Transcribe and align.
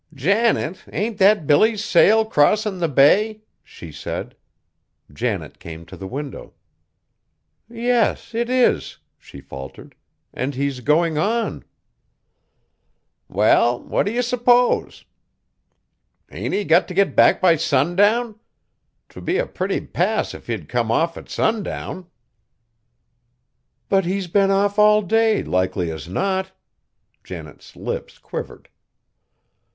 "Janet, 0.15 0.83
ain't 0.91 1.19
that 1.19 1.45
Billy's 1.45 1.85
sail 1.85 2.25
crossin' 2.25 2.79
the 2.79 2.87
bay?" 2.87 3.41
she 3.63 3.91
said. 3.91 4.35
Janet 5.13 5.59
came 5.59 5.85
to 5.85 5.95
the 5.95 6.07
window. 6.07 6.53
"Yes, 7.69 8.33
it 8.33 8.49
is," 8.49 8.97
she 9.19 9.39
faltered; 9.41 9.93
"and 10.33 10.55
he's 10.55 10.79
going 10.79 11.19
on!" 11.19 11.63
"Well, 13.29 13.79
what 13.79 14.07
do 14.07 14.11
you 14.11 14.23
suppose? 14.23 15.05
Ain't 16.31 16.55
he 16.55 16.63
got 16.63 16.87
t' 16.87 16.95
get 16.95 17.15
back 17.15 17.39
by 17.39 17.55
sundown? 17.55 18.39
'T 19.07 19.19
would 19.19 19.25
be 19.25 19.37
a 19.37 19.45
pretty 19.45 19.81
pass 19.81 20.33
if 20.33 20.47
he'd 20.47 20.67
come 20.67 20.89
off 20.89 21.15
at 21.15 21.29
sundown." 21.29 22.07
"But 23.87 24.05
he's 24.05 24.25
been 24.25 24.49
off 24.49 24.79
all 24.79 25.03
day, 25.03 25.43
likely 25.43 25.91
as 25.91 26.07
not!" 26.09 26.53
Janet's 27.23 27.75
lip 27.75 28.09
quivered. 28.23 28.67